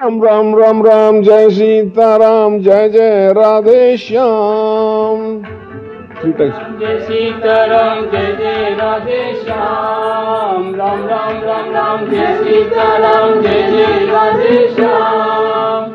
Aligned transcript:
Ram 0.00 0.20
Ram 0.20 0.54
Ram 0.54 0.82
Ram 0.82 1.22
Jai 1.22 1.48
Sita 1.48 2.18
Ram 2.20 2.62
Jai 2.62 2.90
Jai 2.90 3.32
Radhe 3.32 3.96
Shyam. 3.96 5.40
Three 6.20 6.34
times. 6.34 6.56
जय 6.80 6.98
सीताराम 7.06 8.02
जय 8.12 8.26
जय 8.40 8.74
राधे 8.80 9.20
श्याम 9.44 10.74
राम 10.74 11.06
राम 11.08 11.40
राम 11.44 11.70
राम 11.74 12.04
जय 12.10 12.34
सीताराम 12.42 13.40
जय 13.42 13.62
जय 13.72 14.04
राधे 14.10 14.56
श्याम 14.74 15.94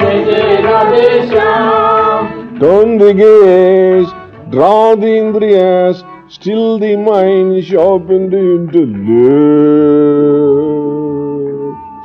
जय 0.00 0.24
जय 0.30 0.60
Radhe 0.66 1.06
Shyam 1.28 2.32
Turn 2.58 2.98
the 2.98 3.12
gaze, 3.22 4.10
draw 4.50 4.96
the 4.96 5.14
indriyas, 5.22 6.02
still 6.28 6.78
the 6.78 6.96
mind, 6.96 7.64
sharpen 7.64 8.30
the 8.30 8.42
intellect. 8.56 10.37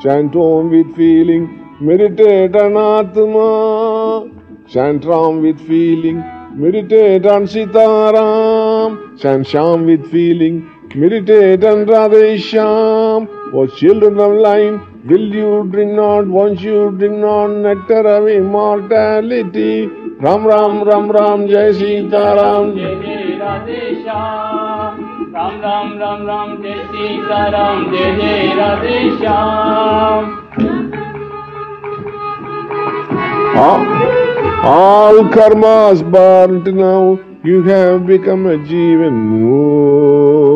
Chant 0.05 0.36
Om 0.36 0.68
with 0.68 0.94
feeling, 0.94 1.44
meditate 1.81 2.54
on 2.54 2.76
Atma. 2.76 4.29
Chant 4.68 5.03
Ram 5.03 5.40
with 5.40 5.58
feeling, 5.67 6.18
meditate 6.53 7.25
on 7.25 7.46
Sitaram. 7.46 9.18
Chant 9.18 9.46
Sham 9.46 9.86
with 9.86 10.11
feeling, 10.11 10.71
meditate 10.94 11.64
on 11.64 11.86
Radhesham. 11.86 13.27
O 13.54 13.67
children 13.67 14.21
of 14.21 14.32
light, 14.32 14.79
will 15.07 15.35
you 15.35 15.67
drink 15.72 15.93
not, 15.93 16.27
once 16.29 16.61
you 16.61 16.91
drink 16.99 17.16
not, 17.16 17.46
nectar 17.46 18.07
of 18.07 18.29
immortality. 18.29 19.86
Ram 19.86 20.46
Ram 20.46 20.85
Ram 20.85 21.11
Ram, 21.11 21.49
Jai 21.49 21.71
Sitaram, 21.80 22.77
Jai 22.77 23.39
Radhesham. 23.41 24.54
Ram 25.43 25.56
Ram 25.61 25.89
Ram 26.00 26.21
Ram 26.28 26.51
जय 26.64 26.75
सीताराम 26.92 27.79
जय 27.92 28.11
जय 28.19 28.54
Radhe 28.57 29.00
Shyam 29.18 30.28
All, 33.61 33.81
all 34.72 35.17
karmas 35.33 36.03
burnt 36.11 36.67
now, 36.75 37.19
you 37.44 37.58
have 37.63 38.05
become 38.08 38.45
a 38.45 38.58
Jivan. 38.69 39.17
Oh, 39.52 40.55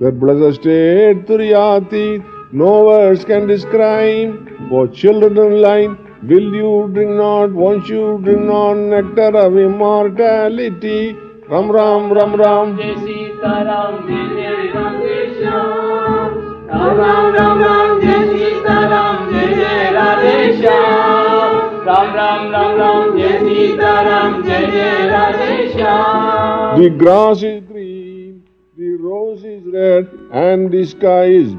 that 0.00 0.18
blessed 0.18 0.60
state, 0.60 1.26
Turiyati, 1.26 2.24
no 2.52 2.72
words 2.86 3.26
can 3.26 3.46
describe. 3.46 4.50
O 4.72 4.86
children 4.86 5.36
of 5.36 5.52
light, 5.52 5.90
will 6.22 6.54
you 6.62 6.72
drink 6.94 7.10
not, 7.10 7.52
won't 7.52 7.88
you 7.88 8.18
drink 8.24 8.42
not 8.42 8.74
nectar 8.96 9.36
of 9.36 9.58
immortality? 9.58 11.16
Ram 11.50 11.70
Ram 11.76 12.12
Ram 12.12 12.32
Ram. 12.40 12.76
जय 12.78 12.94
सीताराम 13.04 13.94
जय 14.08 14.24
जय 14.36 14.56
राधे 14.74 15.18
श्याम 15.38 16.34
राम 16.70 16.96
राम 17.00 17.26
राम 17.36 17.60
राम 17.62 18.00
जय 18.00 18.18
सीताराम 18.32 19.30
जय 19.30 19.54
जय 19.60 19.90
राधे 19.94 20.36
श्याम 20.60 21.56
राम 21.88 22.14
राम 22.16 22.50
राम 22.52 22.76
राम 22.80 23.16
जय 23.18 23.38
सीताराम 23.44 24.42
जय 24.42 24.66
जय 24.74 25.08
Radhe 25.12 25.56
Shyam 25.72 26.76
The 26.80 26.90
grass 27.02 27.42
is 27.42 27.60
green, 27.70 28.42
the 28.76 28.90
rose 29.06 29.44
is 29.44 29.62
red, 29.78 30.06
and 30.42 30.70
the 30.70 30.84
sky 30.86 31.24
is 31.38 31.54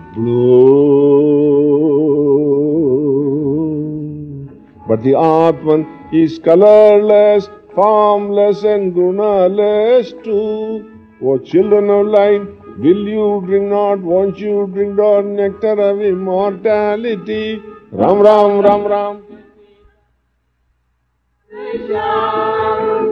blue. 3.49 4.47
But 4.87 5.03
the 5.03 5.15
Atman 5.23 5.87
is 6.13 6.37
colorless, 6.39 7.49
formless 7.74 8.62
and 8.64 8.94
gunaless 8.94 10.12
too. 10.22 10.90
O 11.22 11.38
children 11.38 11.90
of 11.90 12.06
light, 12.06 12.42
will 12.78 13.08
you 13.08 13.42
drink 13.46 13.66
not, 13.70 13.98
won't 14.00 14.38
you 14.38 14.66
drink 14.72 14.96
not 14.96 15.24
nectar 15.24 15.80
of 15.80 16.00
immortality? 16.00 17.62
Ram 17.92 18.20
Ram 18.20 18.60
Ram 18.60 18.86
Ram. 18.86 19.22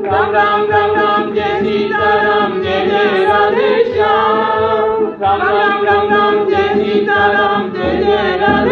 Ram 0.03 0.33
Ram 0.33 0.69
Ram 0.71 0.95
Ram 0.95 1.35
Jai 1.35 1.63
Sita 1.63 2.11
Ram 2.27 2.63
Jai 2.63 2.87
Jai 2.89 3.25
Radhe 3.31 3.71
Ram 5.21 5.41
Ram 5.41 5.85
Ram 5.85 6.05
Ram 6.11 6.51
Jai 6.51 6.69
Sita 6.75 7.21
Ram 7.37 7.63
Jai 7.75 7.93
Jai 8.03 8.31
Radhe 8.43 8.71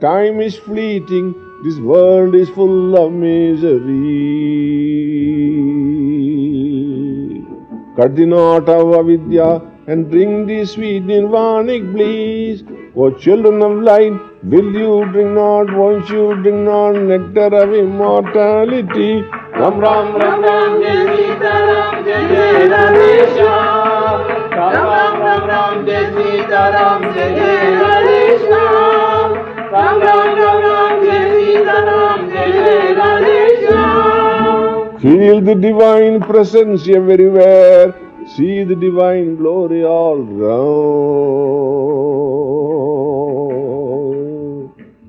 Time 0.00 0.40
is 0.40 0.56
fleeting 0.58 1.34
this 1.64 1.78
world 1.78 2.34
is 2.34 2.48
full 2.50 2.96
of 2.98 3.12
misery. 3.12 3.82
Cut 7.94 8.16
the 8.16 8.26
knot 8.26 8.68
of 8.68 8.92
avidya 8.94 9.62
and 9.86 10.10
drink 10.10 10.48
the 10.48 10.64
sweet 10.64 11.04
nirvanic 11.04 11.92
bliss. 11.92 12.64
O 12.96 13.12
children 13.12 13.62
of 13.62 13.78
light, 13.80 14.12
will 14.42 14.72
you 14.72 15.06
drink 15.12 15.30
not, 15.36 15.72
won't 15.76 16.08
you 16.08 16.34
drink 16.42 16.64
not 16.66 16.96
nectar 16.96 17.54
of 17.62 17.72
immortality? 17.72 19.22
Ram 19.54 19.78
Ram 19.78 20.16
Ram 20.16 20.42
Ram 20.42 20.82
Jai 20.82 20.98
Sita 21.14 21.54
Ram 21.70 22.04
Jai 22.04 22.22
Jai 22.34 22.66
Radesha 22.74 23.52
Ram 24.58 24.84
Ram 24.90 25.20
Ram 25.22 25.48
Ram 25.54 25.86
Jai 25.86 26.04
Sita 26.10 26.62
Ram 26.74 27.02
Jai 27.14 27.34
Jai 27.38 27.72
Radesha 27.86 28.62
Ram 29.70 30.00
Ram 30.00 30.36
Ram 30.40 30.62
Ram 30.66 30.81
Feel 35.02 35.40
the 35.40 35.54
divine 35.54 36.20
presence 36.20 36.88
everywhere. 36.88 37.94
See 38.36 38.62
the 38.64 38.76
divine 38.76 39.36
glory 39.36 39.84
all 39.84 40.18
round. 40.18 40.52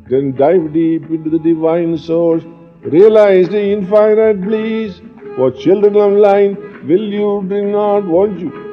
Then 0.09 0.35
dive 0.35 0.73
deep 0.73 1.09
into 1.09 1.29
the 1.29 1.39
divine 1.39 1.97
source. 1.97 2.43
Realize 2.81 3.49
the 3.49 3.61
infinite 3.61 4.41
bliss. 4.41 5.01
For 5.35 5.51
children 5.51 5.95
of 5.95 6.13
light, 6.13 6.57
will 6.83 7.07
you 7.19 7.43
drink 7.47 7.67
not, 7.69 8.05
won't 8.05 8.39
you 8.39 8.72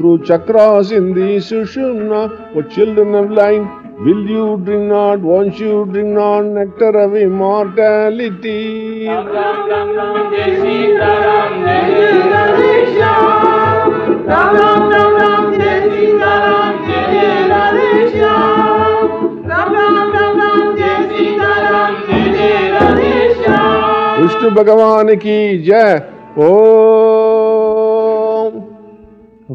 through 0.00 0.18
chakras 0.18 0.92
in 0.92 1.14
the 1.14 1.36
Sushumna. 1.48 2.52
For 2.52 2.62
children 2.64 3.14
of 3.14 3.30
light, 3.30 3.62
will 4.00 4.28
you 4.28 4.58
drink 4.64 4.88
not, 4.90 5.20
won't 5.20 5.58
you 5.58 5.86
drink 5.86 6.08
not 6.08 6.42
nectar 6.42 6.90
of 6.98 7.14
immortality? 7.16 9.06
Ram 9.06 9.28
Ram 9.34 9.68
Ram 9.70 9.90
Ram 9.96 10.30
जय 10.32 10.56
सीताराम 10.60 11.54
जय 11.64 11.80
जय 11.90 12.12
राधे 12.32 12.74
श्याम 12.94 13.90
राम 14.28 14.56
राम 14.56 14.90
राम 14.92 15.16
राम 15.16 15.52
जय 15.56 15.80
सीताराम 15.90 16.84
जय 16.86 17.02
जय 17.12 17.48
राधे 17.48 18.08
श्याम 18.10 19.48
राम 19.50 19.74
राम 19.74 20.12
राम 20.16 20.40
राम 20.40 20.74
जय 20.76 20.96
सीताराम 21.12 21.94
जय 22.10 22.32
जय 22.36 22.70
राधे 22.74 23.34
श्याम 23.42 24.22
विष्णु 24.22 24.50
भगवान 24.62 25.14
की 25.26 25.38
जय 25.70 26.00
ஓம் 26.46 27.09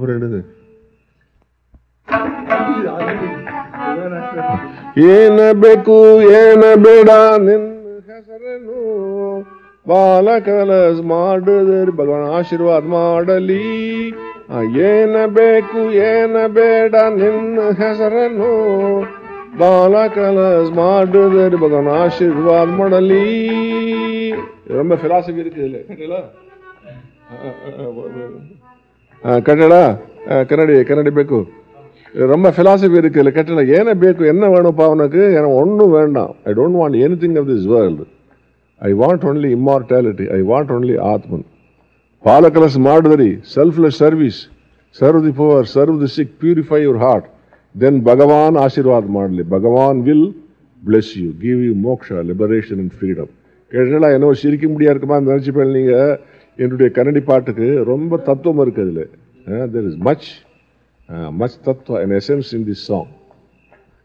அப்புறம் 0.06 0.16
என்னது 0.18 0.42
ಏನ 5.12 5.35
ಬೇಕು 5.62 5.96
ಏನ 6.38 6.64
ಬೇಡ 6.84 7.09
ನಿನ್ನ 7.46 7.68
ಹೆಸರನ್ನು 8.09 8.79
ಬಾಲ 9.85 10.28
ಕಲಸ್ 10.46 11.02
ಮಾಡಿದ್ರೆ 11.12 11.91
ಭಗವಾನ್ 12.00 12.28
ಆಶೀರ್ವಾದ 12.38 12.84
ಮಾಡಲಿ 12.94 13.64
ಆ, 14.50 14.59
ಏನ 14.88 15.16
ಬೇಕು 15.35 15.82
ಏನ 16.08 16.38
ಬೇಡ 16.56 16.94
ನಿನ್ನ 17.16 17.59
ಹೆಸರನ್ನು 17.79 18.52
ಬಾಲ 19.59 19.94
ಕಲಸ್ 20.16 20.72
ಮಾಡಿದ್ರೆ 20.79 21.58
ಭಗವಾನ್ 21.58 21.90
ಆಶೀರ್ವಾದ 22.00 22.68
ಮಾಡಲಿ 22.79 23.23
ரொம்ப 24.73 24.96
ಫಿಲಾಸಫಿ 25.03 25.41
இருக்கு 25.44 25.62
இதுல 25.66 26.18
கேட்டீங்களா 29.47 29.84
ಕನ್ನಡ 30.22 30.46
ಕನ್ನಡಿ 30.50 30.76
ಕನ್ನಡಿ 30.90 31.12
ಬೇಕು 31.20 31.40
ரொம்ப 32.32 32.47
philosophy 32.58 32.97
இருக்கு 33.02 33.20
இல்லை 33.22 33.32
கேட்டல 33.35 33.62
ஏன 33.78 33.94
ಬೇಕು 34.03 34.23
என்ன 34.32 34.46
வேணும்ப்பா 34.53 34.85
அவனுக்கு 34.90 35.22
எனக்கு 35.38 35.58
ஒன்றும் 35.64 35.94
வேண்டாம் 36.00 36.32
I 36.50 36.53
don't 36.59 36.78
want 36.82 36.97
anything 37.23 37.38
of 37.41 37.50
this 37.52 37.68
world 37.76 38.06
I 38.82 38.91
want 39.02 39.26
only 39.32 39.52
immortality 39.58 40.26
I 40.38 40.40
want 40.52 40.72
only 40.78 40.96
Atman 41.14 41.46
பாலகலஸ் 42.23 42.79
ಮಾಡಿದರಿ 42.90 43.29
selfless 43.56 43.96
service 44.03 44.40
serve 44.96 45.20
the 45.26 45.32
poor 45.34 45.59
serve 45.76 45.94
the 46.03 46.09
sick 46.16 46.32
purify 46.44 46.79
your 46.88 46.97
heart 47.06 47.28
then 47.76 48.00
Bhagavan 48.09 48.56
ಆಶೀರ್ವಾದ 48.66 49.06
ಮಾಡಲಿ 49.18 49.44
Bhagavan 49.56 50.00
will 50.08 50.28
bless 50.84 51.09
you 51.22 51.29
give 51.46 51.59
you 51.68 51.73
moksha 51.88 52.20
liberation 52.32 52.78
and 52.84 52.91
freedom 53.02 53.28
கேட்டா 53.72 54.08
என்ன 54.16 54.32
சிரிக்க 54.44 54.66
முடியா 54.68 54.91
இருக்குமா 54.94 55.18
நினைச்சுப்பேன் 55.28 55.76
நீங்க 55.78 55.94
என்னுடைய 56.59 56.89
கன்னடி 56.91 57.21
பாட்டுக்கு 57.21 57.67
ரொம்ப 57.85 58.17
தத்துவம் 58.29 58.61
இருக்கு 58.61 58.83
அதில். 58.83 59.05
There 59.75 59.87
is 59.91 59.99
much 60.09 60.29
much 61.33 61.57
tattvam 61.65 62.03
and 62.05 62.15
essence 62.21 62.53
in 62.59 62.67
this 62.69 62.85
song 62.87 63.11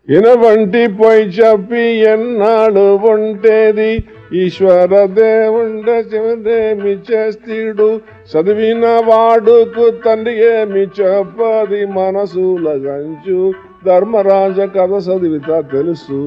என 0.07 0.27
வண்டி 0.35 0.83
போய் 0.99 1.23
சப்பி 1.37 1.83
என் 2.11 2.27
நாடு 2.35 2.83
ஒன் 3.11 3.27
தேதி 3.39 3.91
ఈశ్వర 4.31 5.05
దేవుండ 5.13 5.87
శివదేమి 6.01 6.93
చేస్తీడు 7.09 7.87
చదివిన 8.31 8.85
వాడుకు 9.07 9.85
తండ్రి 10.05 10.35
ఏమి 10.51 10.83
చెప్పది 10.99 11.85
మనసుల 11.85 12.67
గంచు 12.85 13.39
ధర్మరాజ 13.85 14.59
కథ 14.75 14.93
చదివిత 15.07 15.51
తెలుసు. 15.71 16.19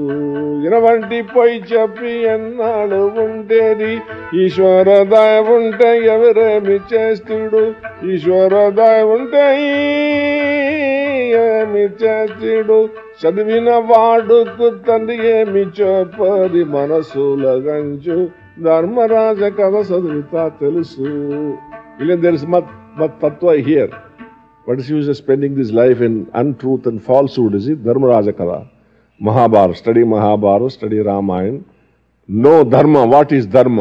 ఇనవంటి 0.67 1.23
పోయి 1.35 1.59
చెప్పి 1.73 2.13
ఎన్నాడు 2.27 3.01
ఉండేది 3.25 3.93
ఈశ్వర 4.45 4.89
దయ 5.05 5.37
ఉంటే 5.57 5.91
ఎవరేమి 6.07 6.79
చేస్తుడు 6.93 7.63
ఈశ్వర 8.13 8.55
దయ 8.71 9.01
ఉంటే 9.03 9.45
తండ్రియమి 11.35 11.85
చేతిడు 12.01 12.77
చదివిన 13.21 13.71
వాడుకు 13.89 14.67
తండ్రియమి 14.87 15.63
చెప్పది 15.79 16.63
మనసులగంచు 16.75 18.17
ధర్మరాజ 18.65 19.43
కథ 19.59 19.77
చదువుతా 19.89 20.43
తెలుసు 20.61 21.07
ఇలేం 22.03 22.21
తెలుసు 22.21 22.47
మత్ 22.55 22.71
మత్ 23.01 23.17
tattva 23.23 23.55
here 23.69 23.93
what 24.67 24.81
is 24.83 24.91
use 24.93 25.11
spending 25.21 25.57
this 25.57 25.73
life 25.81 26.03
in 26.09 26.19
untruth 26.43 26.87
and 26.91 27.03
falsehood 27.09 27.57
is 27.61 27.69
Dharmaraja 27.89 28.29
katha 28.41 28.53
Mahabharat 29.21 29.79
study 29.83 30.05
Mahabharat 30.15 30.75
study 30.77 31.01
Ramayan 31.11 31.61
know 32.29 32.55
dharma 32.73 32.97
what 33.15 33.35
is 33.35 33.49
ಧರ್ಮ 33.53 33.81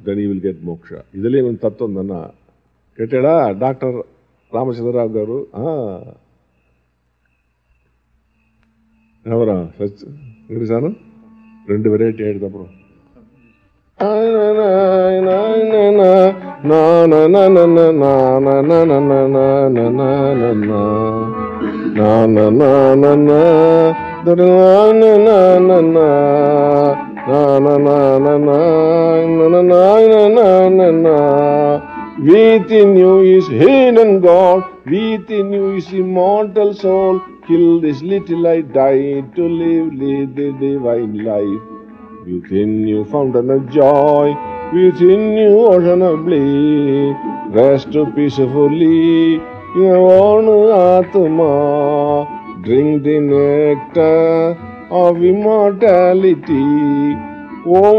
then 0.00 0.20
you 0.22 0.28
will 0.30 0.44
get 0.48 0.60
moksha 0.64 0.92
ಇದರಲ್ಲಿ 1.16 1.42
ಒಂದು 1.44 1.60
ತತ್ವ 1.64 1.88
ನನ್ನ 1.92 2.16
ಕೇಟೇಡಾ 2.98 3.34
ಡಾಕ್ಟರ್ 3.60 3.96
ರಾಮಚಂದ್ರರಾವ್ 4.52 5.14
ಗಾರು 5.14 5.38
ಹಾಂ 5.56 6.02
அப்புறம் 9.26 9.62
எப்படி 10.48 10.66
சார் 10.70 10.88
ரெண்டு 11.68 11.90
வெரைட்டி 11.92 12.24
ஆயிடுது 12.24 12.46
அப்புறம் 12.48 12.72
We 32.26 32.42
in 32.70 32.96
you 32.96 33.20
is 33.20 33.48
hidden 33.48 34.20
God 34.20 34.73
within 34.86 35.52
you 35.52 35.76
is 35.76 35.92
immortal 35.92 36.74
soul. 36.74 37.20
Kill 37.46 37.80
this 37.80 38.02
little 38.02 38.46
I 38.46 38.60
die 38.60 39.22
to 39.36 39.48
live, 39.48 39.98
the 40.34 40.52
divine 40.60 41.24
life. 41.24 41.62
Within 42.26 42.86
you 42.88 43.04
fountain 43.04 43.50
of 43.50 43.68
joy, 43.70 44.34
within 44.72 45.36
you 45.36 45.58
ocean 45.66 46.02
of 46.02 46.24
bliss. 46.24 47.16
Rest 47.54 47.92
peacefully, 48.16 49.34
your 49.76 49.96
own 50.10 50.48
Atma. 51.04 52.62
Drink 52.62 53.02
the 53.04 53.20
nectar 53.20 54.56
of 54.90 55.22
immortality. 55.22 56.64
Om 57.66 57.98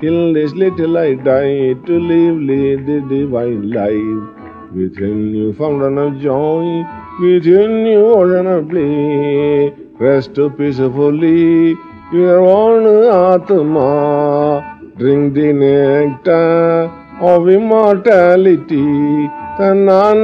Till 0.00 0.32
this 0.32 0.52
little 0.54 0.96
I 0.96 1.12
die 1.12 1.74
to 1.86 1.98
live, 2.10 2.36
live 2.50 2.86
the 2.86 3.00
divine 3.06 3.70
life. 3.70 4.72
Within 4.74 5.34
you 5.34 5.52
fountain 5.52 5.98
of 5.98 6.18
joy, 6.22 6.84
within 7.20 7.84
you 7.84 8.06
ocean 8.06 8.46
of 8.46 8.68
bliss. 8.68 9.74
Rest 9.98 10.38
peacefully, 10.56 11.76
your 12.14 12.40
own 12.46 12.86
Atma. 13.12 14.80
Drink 14.96 15.34
the 15.34 15.52
nectar 15.52 16.90
of 17.20 17.46
immortality. 17.50 19.28
Na 19.60 19.74
na 19.74 20.14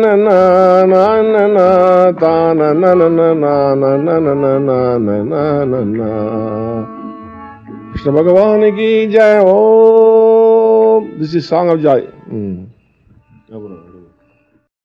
Krishna 7.96 8.12
भगवान 8.12 8.70
की 8.70 9.06
जय 9.06 9.38
oh 9.44 11.00
this 11.18 11.34
is 11.36 11.44
song 11.44 11.70
of 11.70 11.78
जय 11.80 12.00